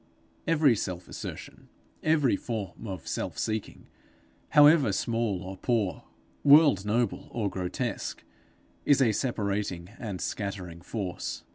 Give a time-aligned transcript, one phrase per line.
[0.47, 1.69] Every self assertion,
[2.01, 3.85] every form of self seeking
[4.49, 6.05] however small or poor,
[6.43, 8.23] world noble or grotesque,
[8.83, 11.43] is a separating and scattering force.